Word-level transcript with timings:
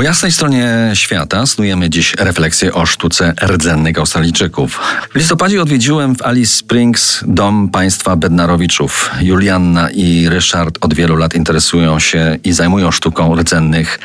Po 0.00 0.04
jasnej 0.04 0.32
stronie 0.32 0.90
świata 0.94 1.46
snujemy 1.46 1.90
dziś 1.90 2.14
refleksję 2.18 2.74
o 2.74 2.86
sztuce 2.86 3.34
rdzennych 3.46 3.98
Australijczyków. 3.98 4.80
W 5.10 5.16
listopadzie 5.16 5.62
odwiedziłem 5.62 6.16
w 6.16 6.22
Alice 6.22 6.56
Springs 6.56 7.24
dom 7.26 7.68
państwa 7.68 8.16
Bednarowiczów. 8.16 9.10
Julianna 9.20 9.90
i 9.90 10.28
Ryszard 10.28 10.78
od 10.80 10.94
wielu 10.94 11.16
lat 11.16 11.34
interesują 11.34 11.98
się 11.98 12.38
i 12.44 12.52
zajmują 12.52 12.90
sztuką 12.90 13.34
rdzennych 13.34 13.98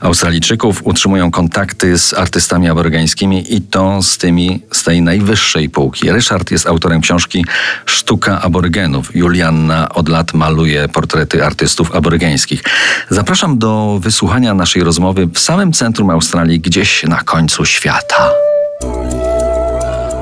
Australijczyków. 0.00 0.86
Utrzymują 0.86 1.30
kontakty 1.30 1.98
z 1.98 2.14
artystami 2.14 2.68
aborygeńskimi 2.68 3.54
i 3.54 3.60
to 3.60 4.02
z 4.02 4.18
tymi 4.18 4.62
z 4.72 4.82
tej 4.82 5.02
najwyższej 5.02 5.68
półki. 5.68 6.12
Ryszard 6.12 6.50
jest 6.50 6.66
autorem 6.66 7.00
książki 7.00 7.44
Sztuka 7.86 8.40
aborygenów. 8.40 9.16
Julianna 9.16 9.88
od 9.88 10.08
lat 10.08 10.34
maluje 10.34 10.88
portrety 10.88 11.44
artystów 11.44 11.94
aborygeńskich. 11.94 12.62
Zapraszam 13.08 13.58
do 13.58 13.98
wysłuchania 14.02 14.54
naszej 14.54 14.82
rozmowy 14.82 15.26
w 15.26 15.39
samym 15.40 15.72
centrum 15.72 16.10
Australii, 16.10 16.60
gdzieś 16.60 17.02
na 17.02 17.20
końcu 17.20 17.64
świata. 17.64 18.30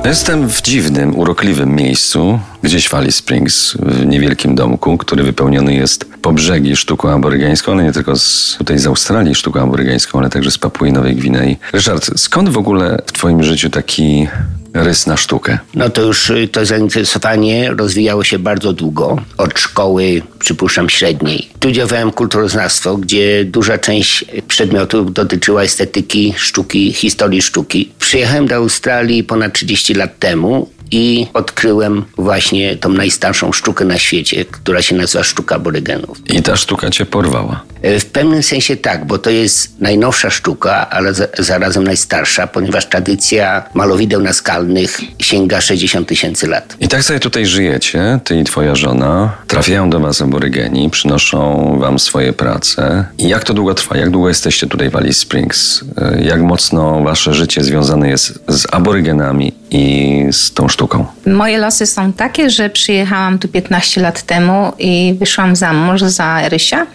Jestem 0.05 0.49
w 0.49 0.63
dziwnym, 0.63 1.19
urokliwym 1.19 1.75
miejscu, 1.75 2.41
gdzieś 2.63 2.89
w 2.89 2.95
Alice 2.95 3.19
Springs, 3.19 3.77
w 3.81 4.07
niewielkim 4.07 4.55
domku, 4.55 4.99
który 4.99 5.23
wypełniony 5.23 5.75
jest 5.75 6.05
po 6.23 6.33
brzegi 6.33 6.77
sztuką 6.77 7.11
aborygeńską, 7.11 7.73
ale 7.73 7.85
nie 7.85 7.93
tylko 7.93 8.17
z, 8.17 8.55
tutaj 8.59 8.79
z 8.79 8.87
Australii 8.87 9.35
sztuką 9.35 9.63
aborygeńską, 9.63 10.19
ale 10.19 10.31
także 10.31 10.51
z 10.51 10.59
Papui 10.59 10.93
Nowej 10.93 11.17
Gwinei. 11.17 11.57
Ryszard, 11.73 12.11
skąd 12.17 12.49
w 12.49 12.59
ogóle 12.59 13.03
w 13.07 13.13
Twoim 13.13 13.43
życiu 13.43 13.71
taki 13.71 14.29
rys 14.75 15.07
na 15.07 15.17
sztukę? 15.17 15.59
No 15.75 15.91
to 15.91 16.03
już 16.03 16.31
y, 16.31 16.49
to 16.49 16.67
zainteresowanie 16.67 17.71
rozwijało 17.71 18.25
się 18.25 18.39
bardzo 18.39 18.73
długo, 18.73 19.17
od 19.37 19.59
szkoły, 19.59 20.23
przypuszczam, 20.39 20.91
średniej. 20.91 21.49
Studiowałem 21.57 22.11
kulturoznawstwo, 22.11 22.97
gdzie 22.97 23.45
duża 23.45 23.79
część 23.79 24.25
przedmiotów 24.49 25.13
dotyczyła 25.13 25.63
estetyki 25.63 26.35
sztuki, 26.37 26.93
historii 26.93 27.43
sztuki. 27.43 27.91
Przyjechałem 27.99 28.47
do 28.47 28.55
Australii 28.55 29.25
ponad 29.25 29.53
30 29.53 29.95
lat 29.95 30.19
temu 30.19 30.69
i 30.91 31.27
odkryłem 31.35 32.05
właśnie 32.17 32.77
tą 32.77 32.89
najstarszą 32.89 33.53
sztukę 33.53 33.85
na 33.85 33.99
świecie, 33.99 34.45
która 34.45 34.83
się 34.83 34.97
nazywa 34.97 35.25
sztuka 35.25 35.55
aborygenów. 35.55 36.19
I 36.27 36.43
ta 36.43 36.57
sztuka 36.57 36.91
cię 36.91 37.07
porwała. 37.07 37.61
E, 37.83 38.01
w 38.01 38.07
pewnym 38.07 38.43
sensie 38.43 38.77
tak, 38.77 39.07
bo 39.07 39.19
to 39.19 39.31
jest 39.31 39.81
najnowsza 39.81 40.31
sztuka, 40.31 40.91
ale 40.91 41.13
zarazem 41.39 41.85
najstarsza, 41.85 42.47
ponieważ 42.47 42.87
tradycja 42.87 43.63
malowideł 43.75 44.21
naskalnych 44.21 45.01
sięga 45.19 45.61
60 45.61 46.09
tysięcy 46.09 46.47
lat. 46.47 46.77
I 46.81 46.89
tak 46.89 47.05
sobie 47.05 47.21
tutaj 47.21 47.47
żyjecie, 47.47 48.21
ty 48.25 48.41
i 48.41 48.45
twoja 48.45 48.75
żona. 48.75 49.33
Trafiają 49.47 49.91
do 49.91 50.01
was 50.01 50.23
aborygeni, 50.23 50.91
przynoszą 50.91 51.79
wam 51.79 51.99
swoje 51.99 52.33
prace. 52.33 53.05
I 53.19 53.29
jak 53.29 53.45
to 53.45 53.55
długo 53.55 53.75
trwa? 53.75 53.97
Jak 53.97 54.11
długo 54.11 54.29
jesteście 54.29 54.67
tutaj 54.67 54.91
w 54.91 54.97
Alice 54.97 55.21
Springs? 55.21 55.85
E, 55.97 56.23
jak 56.23 56.41
mocno 56.43 57.03
wasze 57.03 57.35
życie 57.35 57.65
związane 57.65 58.09
jest 58.09 58.39
z 58.49 58.67
aborygenami 58.71 59.53
i 59.71 60.25
z 60.31 60.53
tą 60.53 60.69
sztuką? 60.69 61.07
Moje 61.27 61.59
losy 61.59 61.87
są 61.87 62.13
takie, 62.13 62.51
że 62.51 62.71
przyjechałam 62.71 63.39
tu 63.39 63.49
15 63.49 64.01
lat 64.01 64.23
temu 64.23 64.73
i 64.79 65.15
wyszłam 65.19 65.57
za 65.57 65.73
mąż 65.73 66.03
za 66.03 66.49
Rysia. 66.49 66.87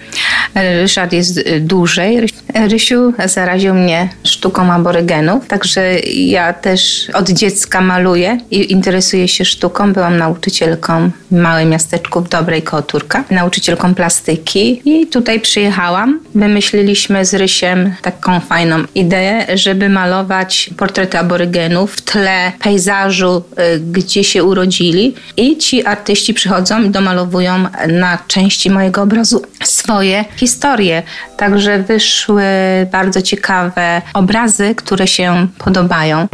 Ryszard 0.55 1.13
jest 1.13 1.39
dłużej. 1.59 2.27
Rysiu 2.53 3.13
zaraził 3.25 3.73
mnie 3.73 4.09
sztuką 4.23 4.71
aborygenów, 4.73 5.47
także 5.47 5.99
ja 6.15 6.53
też 6.53 7.09
od 7.13 7.29
dziecka 7.29 7.81
maluję 7.81 8.37
i 8.51 8.71
interesuję 8.71 9.27
się 9.27 9.45
sztuką. 9.45 9.93
Byłam 9.93 10.17
nauczycielką 10.17 11.11
w 11.31 11.35
małym 11.35 11.69
miasteczku 11.69 12.21
w 12.21 12.29
Dobrej 12.29 12.61
Koturka, 12.61 13.23
nauczycielką 13.29 13.95
plastyki 13.95 14.81
i 14.85 15.07
tutaj 15.07 15.39
przyjechałam. 15.39 16.19
Wymyśliliśmy 16.35 17.25
z 17.25 17.33
Rysiem 17.33 17.93
taką 18.01 18.39
fajną 18.39 18.83
ideę, 18.95 19.57
żeby 19.57 19.89
malować 19.89 20.69
portrety 20.77 21.19
aborygenów 21.19 21.95
w 21.95 22.01
tle 22.01 22.51
pejzażu, 22.63 23.43
y, 23.75 23.79
gdzie 23.79 24.23
się 24.23 24.43
urodzili 24.43 25.15
i 25.37 25.57
ci 25.57 25.85
artyści 25.85 26.33
przychodzą 26.33 26.83
i 26.83 26.89
domalowują 26.89 27.65
na 27.87 28.17
części 28.27 28.69
mojego 28.69 29.01
obrazu 29.01 29.41
swoje 29.63 30.25
historie. 30.37 31.03
Także 31.37 31.83
wyszły 31.83 32.43
bardzo 32.91 33.21
ciekawe 33.21 34.01
obrazy, 34.13 34.75
które 34.75 35.07
się 35.07 35.47
podobają. 35.57 36.27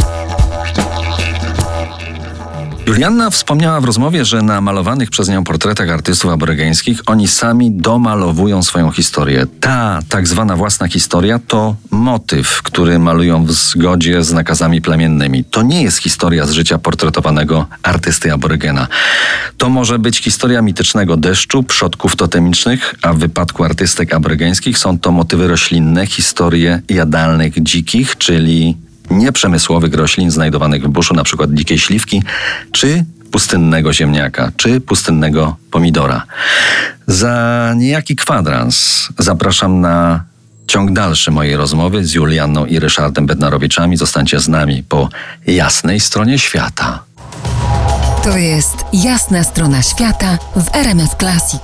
Julianna 2.90 3.30
wspomniała 3.30 3.82
w 3.82 3.86
rozmowie, 3.86 4.26
że 4.26 4.42
na 4.42 4.62
malowanych 4.62 5.10
przez 5.10 5.30
nią 5.30 5.44
portretach 5.44 5.90
artystów 5.90 6.32
aborygeńskich 6.32 7.02
oni 7.06 7.28
sami 7.28 7.72
domalowują 7.72 8.64
swoją 8.64 8.92
historię. 8.92 9.48
Ta 9.60 10.00
tak 10.10 10.28
zwana 10.28 10.56
własna 10.56 10.88
historia 10.88 11.40
to 11.48 11.76
motyw, 11.92 12.62
który 12.62 13.00
malują 13.00 13.46
w 13.46 13.52
zgodzie 13.52 14.24
z 14.24 14.34
nakazami 14.34 14.82
plemiennymi. 14.82 15.44
To 15.44 15.62
nie 15.62 15.84
jest 15.84 15.98
historia 15.98 16.46
z 16.46 16.52
życia 16.52 16.78
portretowanego 16.78 17.66
artysty 17.84 18.34
aborygena. 18.34 18.88
To 19.58 19.70
może 19.70 20.00
być 20.00 20.20
historia 20.20 20.62
mitycznego 20.62 21.18
deszczu, 21.18 21.64
przodków 21.64 22.16
totemicznych, 22.16 22.96
a 23.02 23.14
w 23.14 23.18
wypadku 23.18 23.64
artystek 23.64 24.14
aborygeńskich 24.14 24.78
są 24.78 25.00
to 25.00 25.12
motywy 25.12 25.48
roślinne, 25.48 26.08
historie 26.08 26.82
jadalnych 26.90 27.64
dzikich, 27.64 28.18
czyli 28.18 28.78
nieprzemysłowych 29.10 29.94
roślin 29.94 30.32
znajdowanych 30.32 30.84
w 30.84 30.88
buszu, 30.88 31.14
przykład 31.24 31.54
dzikiej 31.54 31.80
śliwki, 31.80 32.24
czy 32.72 33.06
pustynnego 33.32 33.94
ziemniaka, 33.94 34.52
czy 34.58 34.82
pustynnego 34.82 35.56
pomidora. 35.72 36.24
Za 37.08 37.74
niejaki 37.76 38.16
kwadrans 38.16 39.08
zapraszam 39.18 39.82
na 39.82 40.24
ciąg 40.68 40.94
dalszy 40.94 41.32
mojej 41.32 41.56
rozmowy 41.56 42.06
z 42.06 42.14
Julianną 42.14 42.66
i 42.66 42.80
Ryszardem 42.80 43.26
Bednarowiczami. 43.26 43.98
Zostańcie 43.98 44.40
z 44.40 44.48
nami 44.48 44.84
po 44.84 45.10
jasnej 45.48 46.00
stronie 46.00 46.40
świata. 46.40 47.04
To 48.24 48.38
jest 48.38 48.76
jasna 48.94 49.44
strona 49.44 49.82
świata 49.82 50.38
w 50.56 50.76
RMS 50.76 51.16
Classic. 51.20 51.62